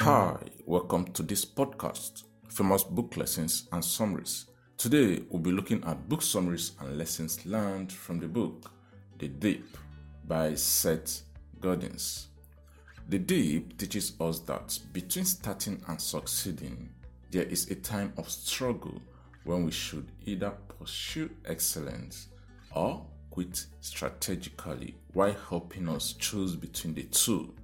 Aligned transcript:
Hi, 0.00 0.36
welcome 0.66 1.04
to 1.12 1.22
this 1.22 1.44
podcast, 1.44 2.24
Famous 2.48 2.82
Book 2.82 3.16
Lessons 3.16 3.68
and 3.72 3.84
Summaries. 3.84 4.46
Today, 4.76 5.22
we'll 5.28 5.42
be 5.42 5.52
looking 5.52 5.84
at 5.84 6.08
book 6.08 6.22
summaries 6.22 6.72
and 6.80 6.96
lessons 6.98 7.44
learned 7.46 7.92
from 7.92 8.18
the 8.18 8.26
book 8.26 8.72
The 9.18 9.28
Dip 9.28 9.64
by 10.26 10.54
Seth 10.54 11.22
Godin. 11.60 11.96
The 13.10 13.18
Dip 13.18 13.76
teaches 13.76 14.14
us 14.18 14.40
that 14.40 14.76
between 14.92 15.26
starting 15.26 15.80
and 15.86 16.00
succeeding, 16.00 16.88
there 17.30 17.44
is 17.44 17.70
a 17.70 17.76
time 17.76 18.12
of 18.16 18.28
struggle 18.28 19.00
when 19.44 19.64
we 19.64 19.70
should 19.70 20.10
either 20.24 20.52
pursue 20.78 21.30
excellence 21.44 22.28
or 22.74 23.06
quit 23.30 23.66
strategically 23.80 24.96
while 25.12 25.36
helping 25.48 25.88
us 25.88 26.14
choose 26.14 26.56
between 26.56 26.94
the 26.94 27.04
two. 27.04 27.54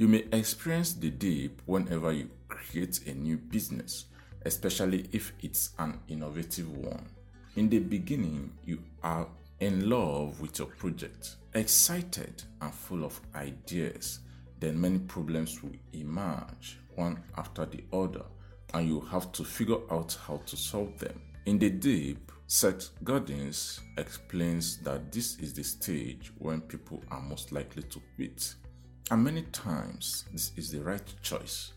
You 0.00 0.08
may 0.08 0.24
experience 0.32 0.94
the 0.94 1.10
dip 1.10 1.60
whenever 1.66 2.10
you 2.10 2.30
create 2.48 3.06
a 3.06 3.12
new 3.12 3.36
business, 3.36 4.06
especially 4.46 5.10
if 5.12 5.34
it's 5.42 5.74
an 5.78 6.00
innovative 6.08 6.74
one. 6.74 7.04
In 7.56 7.68
the 7.68 7.80
beginning, 7.80 8.50
you 8.64 8.82
are 9.02 9.28
in 9.58 9.90
love 9.90 10.40
with 10.40 10.58
your 10.58 10.68
project, 10.68 11.36
excited 11.52 12.42
and 12.62 12.72
full 12.72 13.04
of 13.04 13.20
ideas. 13.34 14.20
Then 14.58 14.80
many 14.80 15.00
problems 15.00 15.62
will 15.62 15.76
emerge 15.92 16.78
one 16.94 17.22
after 17.36 17.66
the 17.66 17.84
other, 17.92 18.24
and 18.72 18.88
you 18.88 19.02
have 19.02 19.30
to 19.32 19.44
figure 19.44 19.80
out 19.90 20.16
how 20.26 20.38
to 20.46 20.56
solve 20.56 20.98
them. 20.98 21.20
In 21.44 21.58
the 21.58 21.68
dip, 21.68 22.32
Seth 22.46 22.88
Godin 23.04 23.52
explains 23.98 24.78
that 24.78 25.12
this 25.12 25.38
is 25.40 25.52
the 25.52 25.62
stage 25.62 26.32
when 26.38 26.62
people 26.62 27.02
are 27.10 27.20
most 27.20 27.52
likely 27.52 27.82
to 27.82 28.00
quit. 28.16 28.54
And 29.10 29.24
many 29.24 29.42
times, 29.42 30.24
this 30.32 30.52
is 30.56 30.70
the 30.70 30.82
right 30.82 31.02
choice. 31.20 31.72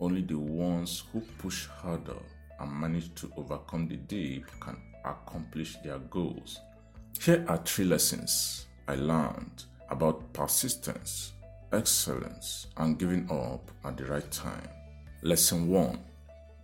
Only 0.00 0.22
the 0.22 0.38
ones 0.38 1.04
who 1.12 1.20
push 1.36 1.66
harder 1.66 2.16
and 2.58 2.72
manage 2.72 3.14
to 3.16 3.30
overcome 3.36 3.88
the 3.88 3.96
dip 3.96 4.50
can 4.58 4.78
accomplish 5.04 5.76
their 5.84 5.98
goals. 5.98 6.60
Here 7.20 7.44
are 7.46 7.58
three 7.58 7.84
lessons 7.84 8.66
I 8.86 8.94
learned 8.94 9.64
about 9.90 10.32
persistence, 10.32 11.32
excellence, 11.72 12.68
and 12.78 12.98
giving 12.98 13.30
up 13.30 13.70
at 13.84 13.98
the 13.98 14.06
right 14.06 14.30
time. 14.30 14.68
Lesson 15.22 15.68
1 15.68 15.98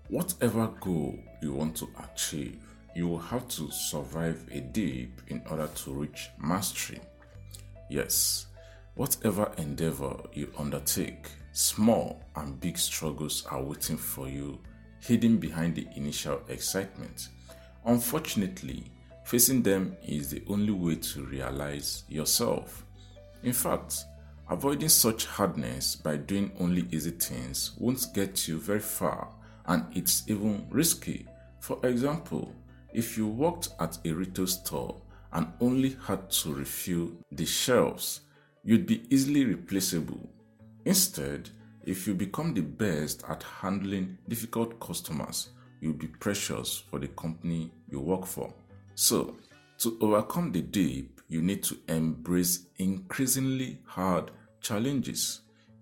Whatever 0.09 0.69
goal 0.81 1.19
you 1.43 1.53
want 1.53 1.77
to 1.77 1.89
achieve, 2.03 2.59
you 2.95 3.09
will 3.09 3.19
have 3.19 3.47
to 3.48 3.70
survive 3.70 4.48
a 4.53 4.61
dip 4.61 5.20
in 5.29 5.43
order 5.51 5.67
to 5.67 5.93
reach 5.93 6.31
mastery. 6.39 7.01
Yes, 7.91 8.47
whatever 8.95 9.50
endeavor 9.59 10.17
you 10.33 10.50
undertake, 10.59 11.28
small 11.53 12.23
and 12.37 12.61
big 12.61 12.78
struggles 12.78 13.45
are 13.47 13.62
waiting 13.62 13.97
for 13.97 14.28
you, 14.28 14.59
hidden 15.01 15.39
behind 15.39 15.75
the 15.75 15.86
initial 15.97 16.41
excitement. 16.48 17.28
Unfortunately, 17.84 18.91
facing 19.25 19.62
them 19.62 19.97
is 20.06 20.31
the 20.31 20.42
only 20.48 20.73
way 20.73 20.97
to 20.97 21.25
realize 21.25 22.05
yourself. 22.09 22.84
In 23.42 23.53
fact, 23.53 24.05
avoiding 24.48 24.89
such 24.89 25.27
hardness 25.27 25.97
by 25.97 26.17
doing 26.17 26.53
only 26.61 26.86
easy 26.91 27.11
things 27.11 27.73
won't 27.79 28.06
get 28.14 28.47
you 28.48 28.58
very 28.58 28.81
far 28.81 29.29
and 29.67 29.84
it's 29.97 30.25
even 30.29 30.67
risky. 30.70 31.27
For 31.61 31.79
example, 31.84 32.55
if 32.92 33.19
you 33.19 33.27
worked 33.27 33.70
at 33.81 33.98
a 34.05 34.12
retail 34.12 34.47
store 34.47 35.01
and 35.33 35.48
only 35.61 35.97
had 36.06 36.31
to 36.31 36.55
refill 36.55 37.11
the 37.33 37.45
shelves, 37.45 38.20
you'd 38.65 38.87
be 38.87 39.05
easily 39.11 39.45
replaceable. 39.45 40.29
Instead, 40.84 41.51
if 41.84 42.07
you 42.07 42.15
become 42.15 42.55
the 42.55 42.62
best 42.62 43.23
at 43.29 43.43
handling 43.43 44.17
difficult 44.29 44.81
customers, 44.81 45.51
you'll 45.81 45.93
be 45.93 46.07
precious 46.07 46.83
for 46.91 46.98
the 46.98 47.09
company 47.09 47.70
you 47.91 48.01
work 48.01 48.25
for. 48.25 48.52
So, 48.95 49.36
to 49.79 49.98
overcome 50.01 50.51
the 50.52 50.63
dip, 50.63 51.20
you 51.29 51.42
need 51.42 51.63
to 51.64 51.77
embrace 51.89 52.67
increasingly 52.79 53.80
hard 53.85 54.30
challenges. 54.61 55.41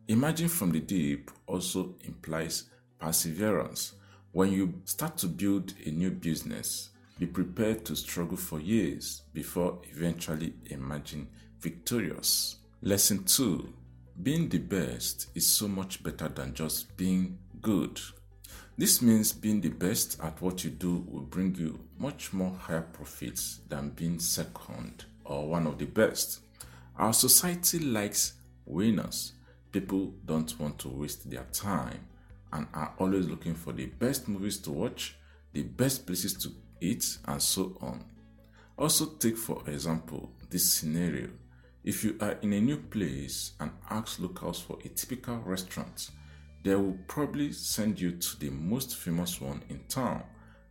Emerging 0.09 0.49
from 0.49 0.73
the 0.73 0.81
dip 0.81 1.31
also 1.47 1.95
implies 2.05 2.65
perseverance. 2.99 3.93
When 4.33 4.51
you 4.51 4.75
start 4.85 5.19
to 5.19 5.29
build 5.29 5.75
a 5.85 5.91
new 5.91 6.11
business, 6.11 6.91
be 7.19 7.27
prepared 7.27 7.85
to 7.85 7.95
struggle 7.95 8.37
for 8.37 8.59
years 8.59 9.23
before 9.33 9.79
eventually 9.85 10.55
emerging 10.67 11.29
victorious. 11.61 12.57
Lesson 12.85 13.23
2 13.23 13.73
Being 14.25 14.49
the 14.49 14.59
best 14.59 15.29
is 15.37 15.47
so 15.47 15.69
much 15.69 16.03
better 16.03 16.27
than 16.27 16.53
just 16.53 16.97
being 16.97 17.39
good. 17.61 18.01
This 18.77 19.01
means 19.01 19.31
being 19.31 19.61
the 19.61 19.69
best 19.69 20.19
at 20.21 20.43
what 20.43 20.65
you 20.65 20.71
do 20.71 21.07
will 21.09 21.23
bring 21.23 21.55
you 21.55 21.79
much 21.97 22.33
more 22.33 22.51
higher 22.51 22.83
profits 22.83 23.61
than 23.69 23.91
being 23.91 24.19
second 24.19 25.05
or 25.25 25.47
one 25.47 25.69
of 25.69 25.79
the 25.79 25.85
best. 25.85 26.41
Our 26.99 27.13
society 27.13 27.79
likes 27.79 28.33
winners. 28.67 29.35
People 29.71 30.15
don't 30.27 30.59
want 30.59 30.81
to 30.81 30.89
waste 30.89 31.31
their 31.31 31.47
time 31.53 32.01
and 32.53 32.67
are 32.75 32.95
always 32.99 33.29
looking 33.29 33.55
for 33.55 33.73
the 33.73 33.87
best 33.87 34.27
movies 34.27 34.59
to 34.59 34.73
watch, 34.73 35.15
the 35.53 35.63
best 35.63 36.05
places 36.05 36.35
to 36.35 36.49
eat, 36.81 37.19
and 37.29 37.41
so 37.41 37.79
on. 37.81 38.05
Also, 38.77 39.07
take 39.07 39.37
for 39.37 39.63
example 39.69 40.33
this 40.51 40.69
scenario. 40.73 41.29
If 41.85 42.05
you 42.05 42.17
are 42.21 42.39
in 42.43 42.53
a 42.53 42.61
new 42.61 42.77
place 42.77 43.53
and 43.59 43.73
ask 43.91 44.21
locals 44.21 44.61
for 44.61 44.79
a 44.85 44.89
typical 44.89 45.39
restaurant, 45.39 46.11
they 46.63 46.77
will 46.77 46.97
probably 47.09 47.53
send 47.53 48.01
you 48.01 48.13
to 48.13 48.39
the 48.39 48.51
most 48.51 48.97
famous 48.97 49.41
one 49.41 49.63
in 49.69 49.81
town. 49.89 50.23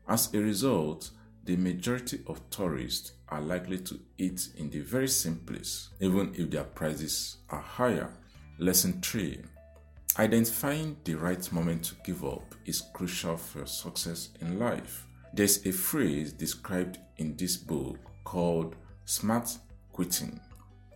As 0.08 0.34
a 0.34 0.40
result, 0.40 1.12
the 1.44 1.58
majority 1.58 2.22
of 2.28 2.50
tourists 2.50 3.14
are 3.28 3.42
likely 3.42 3.80
to 3.80 4.00
eat 4.18 4.50
in 4.58 4.70
the 4.70 4.80
very 4.80 5.08
same 5.08 5.38
place, 5.38 5.90
even 6.00 6.34
if 6.36 6.50
their 6.50 6.64
prices 6.64 7.38
are 7.50 7.62
higher. 7.62 8.14
Lesson 8.58 9.02
3 9.02 9.42
Identifying 10.20 10.98
the 11.04 11.16
right 11.16 11.52
moment 11.52 11.84
to 11.86 11.96
give 12.06 12.24
up 12.24 12.56
is 12.66 12.84
crucial 12.94 13.38
for 13.38 13.66
success 13.66 14.30
in 14.40 14.60
life. 14.60 15.08
There's 15.34 15.66
a 15.66 15.72
phrase 15.72 16.32
described 16.34 17.00
in 17.18 17.36
this 17.38 17.58
book 17.58 17.98
called 18.24 18.76
smart 19.06 19.58
quitting. 19.92 20.40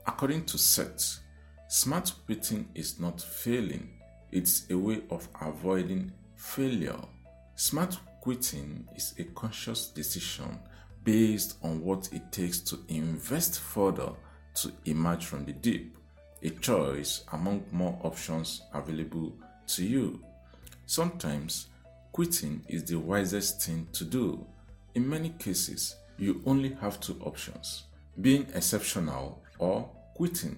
According 0.07 0.45
to 0.45 0.57
Seth, 0.57 1.19
smart 1.67 2.13
quitting 2.25 2.67
is 2.75 2.99
not 2.99 3.19
failing, 3.21 3.89
it's 4.31 4.65
a 4.69 4.77
way 4.77 5.01
of 5.09 5.27
avoiding 5.41 6.11
failure. 6.35 6.99
Smart 7.55 7.97
quitting 8.21 8.87
is 8.95 9.15
a 9.17 9.23
conscious 9.23 9.87
decision 9.87 10.59
based 11.03 11.57
on 11.63 11.81
what 11.83 12.09
it 12.13 12.31
takes 12.31 12.59
to 12.59 12.79
invest 12.87 13.59
further 13.59 14.11
to 14.55 14.71
emerge 14.85 15.25
from 15.25 15.45
the 15.45 15.53
dip 15.53 15.95
a 16.43 16.49
choice 16.49 17.23
among 17.33 17.63
more 17.71 17.99
options 18.03 18.61
available 18.73 19.33
to 19.67 19.83
you. 19.83 20.23
Sometimes 20.85 21.67
quitting 22.11 22.63
is 22.67 22.83
the 22.83 22.95
wisest 22.95 23.63
thing 23.63 23.87
to 23.93 24.03
do. 24.05 24.45
In 24.93 25.09
many 25.09 25.29
cases, 25.39 25.95
you 26.17 26.41
only 26.45 26.73
have 26.81 26.99
two 26.99 27.19
options 27.21 27.85
being 28.21 28.47
exceptional 28.53 29.41
or 29.59 29.89
quitting. 30.15 30.57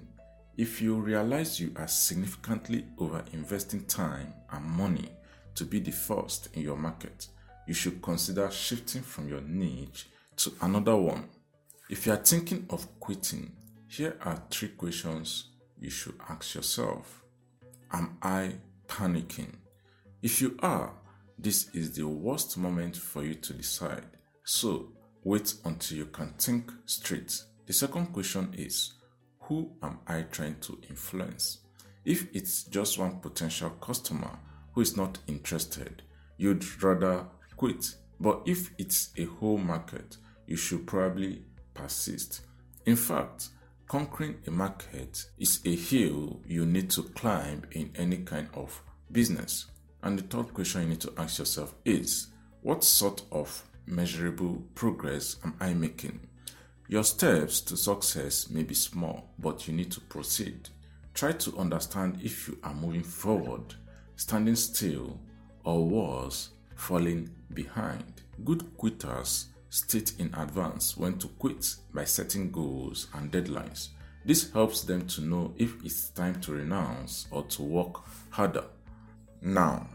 If 0.58 0.82
you 0.82 0.96
realize 0.96 1.60
you 1.60 1.72
are 1.76 1.88
significantly 1.88 2.86
over 2.98 3.24
investing 3.34 3.86
time 3.86 4.34
and 4.52 4.66
money 4.66 5.10
to 5.56 5.66
be 5.66 5.80
the 5.80 5.92
first 5.92 6.50
in 6.54 6.64
your 6.64 6.78
market, 6.78 7.28
you 7.68 7.74
should 7.74 8.02
consider 8.02 8.50
shifting 8.50 9.02
from 9.02 9.28
your 9.28 9.42
niche 9.42 10.08
to 10.38 10.52
another 10.62 10.96
one. 10.96 11.26
If 11.90 12.06
you 12.06 12.14
are 12.14 12.18
thinking 12.18 12.66
of 12.70 13.00
quitting, 13.00 13.52
here 13.88 14.18
are 14.22 14.42
three 14.50 14.70
questions 14.70 15.52
you 15.80 15.90
should 15.90 16.16
ask 16.30 16.56
yourself 16.56 17.24
Am 17.92 18.18
I 18.22 18.54
panicking? 18.88 19.54
If 20.22 20.42
you 20.42 20.58
are, 20.62 20.94
this 21.38 21.70
is 21.74 21.96
the 21.96 22.08
worst 22.08 22.58
moment 22.58 22.98
for 22.98 23.24
you 23.24 23.36
to 23.36 23.54
decide. 23.54 24.04
So, 24.44 24.92
wait 25.24 25.54
until 25.64 25.98
you 25.98 26.06
can 26.08 26.34
think 26.40 26.72
straight. 26.86 27.42
The 27.66 27.74
second 27.74 28.08
question 28.08 28.54
is 28.58 28.94
Who 29.48 29.72
am 29.84 30.00
I 30.08 30.22
trying 30.24 30.60
to 30.62 30.80
influence? 30.90 31.60
If 32.06 32.28
it's 32.34 32.64
just 32.64 32.98
one 32.98 33.20
potential 33.20 33.70
customer 33.72 34.40
who 34.74 34.82
is 34.82 34.96
not 34.96 35.20
interested, 35.28 36.04
you'd 36.38 36.84
rather 36.84 37.26
quit. 37.56 37.96
But 38.20 38.44
if 38.46 38.72
it's 38.78 39.10
a 39.18 39.26
whole 39.26 39.58
market, 39.58 40.18
you 40.46 40.56
should 40.56 40.88
probably 40.88 41.44
persist. 41.74 42.42
In 42.86 42.96
fact, 42.96 43.50
Conquering 43.88 44.36
a 44.46 44.52
market 44.52 45.30
is 45.40 45.62
a 45.64 45.74
hill 45.74 46.42
you 46.46 46.66
need 46.66 46.90
to 46.90 47.04
climb 47.04 47.64
in 47.72 47.90
any 47.96 48.18
kind 48.18 48.50
of 48.54 48.84
business. 49.14 49.68
And 50.04 50.20
the 50.20 50.24
third 50.24 50.54
question 50.54 50.82
you 50.82 50.90
need 50.90 51.00
to 51.02 51.14
ask 51.18 51.40
yourself 51.40 51.74
is 51.86 52.28
what 52.64 52.84
sort 52.84 53.22
of 53.32 53.64
measurable 53.86 54.62
progress 54.76 55.38
am 55.46 55.56
I 55.62 55.74
making? 55.74 56.20
Your 56.90 57.04
steps 57.04 57.60
to 57.62 57.76
success 57.76 58.50
may 58.50 58.64
be 58.64 58.74
small, 58.74 59.30
but 59.38 59.68
you 59.68 59.74
need 59.74 59.92
to 59.92 60.00
proceed. 60.00 60.70
Try 61.14 61.34
to 61.34 61.58
understand 61.58 62.20
if 62.24 62.48
you 62.48 62.58
are 62.64 62.74
moving 62.74 63.04
forward. 63.04 63.76
standing 64.16 64.56
still, 64.56 65.20
or 65.64 65.86
worse, 65.86 66.50
falling 66.76 67.30
behind. 67.54 68.24
Good 68.44 68.76
quitters 68.78 69.50
state 69.70 70.14
in 70.18 70.34
advance 70.34 70.98
when 70.98 71.20
to 71.20 71.28
quit 71.28 71.76
by 71.94 72.06
setting 72.06 72.52
goals 72.52 73.08
and 73.14 73.32
deadlines. 73.32 73.90
This 74.26 74.52
helps 74.52 74.82
them 74.84 75.06
to 75.08 75.22
know 75.22 75.54
if 75.58 75.76
it's 75.84 76.10
time 76.10 76.40
to 76.42 76.54
renounce 76.54 77.28
or 77.32 77.44
to 77.44 77.64
work 77.64 78.02
harder. 78.30 78.64
Now, 79.42 79.88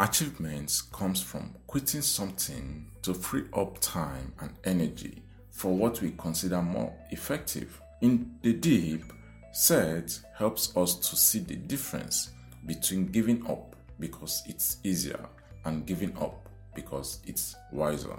achievements 0.00 0.80
comes 0.80 1.20
from 1.22 1.54
quitting 1.66 2.02
something 2.02 2.90
to 3.02 3.14
free 3.14 3.44
up 3.52 3.78
time 3.80 4.32
and 4.40 4.54
energy 4.64 5.22
for 5.58 5.74
what 5.74 6.00
we 6.00 6.12
consider 6.12 6.62
more 6.62 6.94
effective. 7.10 7.80
In 8.00 8.38
the 8.42 8.52
dip, 8.52 9.02
Seth 9.50 10.22
helps 10.36 10.76
us 10.76 10.94
to 10.94 11.16
see 11.16 11.40
the 11.40 11.56
difference 11.56 12.30
between 12.64 13.06
giving 13.06 13.44
up 13.44 13.74
because 13.98 14.44
it's 14.46 14.76
easier 14.84 15.18
and 15.64 15.84
giving 15.84 16.16
up 16.16 16.48
because 16.76 17.18
it's 17.26 17.56
wiser. 17.72 18.16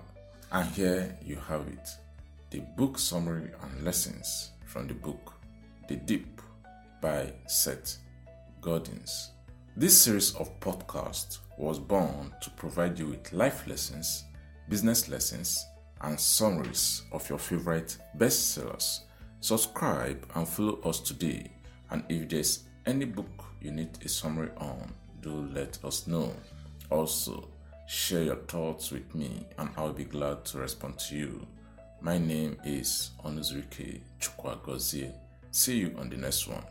And 0.52 0.70
here 0.72 1.18
you 1.24 1.38
have 1.48 1.66
it 1.68 1.90
the 2.52 2.60
book 2.76 3.00
summary 3.00 3.52
and 3.62 3.86
lessons 3.86 4.52
from 4.66 4.88
the 4.88 4.96
book 4.96 5.34
The 5.88 5.96
Dip 5.96 6.42
by 7.00 7.32
Seth 7.48 8.00
Godin. 8.60 9.02
This 9.78 9.98
series 9.98 10.36
of 10.36 10.60
podcasts 10.60 11.38
was 11.58 11.80
born 11.80 12.34
to 12.42 12.50
provide 12.50 13.00
you 13.00 13.06
with 13.06 13.32
life 13.32 13.66
lessons, 13.66 14.26
business 14.68 15.08
lessons, 15.08 15.64
and 16.02 16.20
summaries 16.20 17.04
of 17.12 17.30
your 17.30 17.40
favorite 17.40 17.98
bestsellers. 18.18 19.02
Subscribe 19.42 20.26
and 20.36 20.48
follow 20.48 20.80
us 20.82 21.00
today. 21.00 21.52
And 21.92 22.04
if 22.10 22.30
there's 22.30 22.64
any 22.86 23.06
book 23.06 23.46
you 23.62 23.72
need 23.72 23.98
a 24.04 24.10
summary 24.10 24.52
on, 24.58 24.94
do 25.22 25.50
let 25.54 25.84
us 25.84 26.08
know. 26.08 26.34
Also, 26.90 27.48
share 27.88 28.24
your 28.24 28.36
thoughts 28.36 28.92
with 28.92 29.14
me 29.16 29.46
and 29.58 29.70
I'll 29.78 29.94
be 29.94 30.06
glad 30.06 30.46
to 30.46 30.60
respond 30.60 31.00
to 31.00 31.16
you. 31.16 31.48
My 32.02 32.18
name 32.18 32.58
is 32.64 33.12
Onuzurike 33.26 34.02
Chukwuagozie. 34.20 35.14
See 35.52 35.80
you 35.80 35.96
on 35.98 36.10
the 36.10 36.18
next 36.18 36.48
one. 36.48 36.64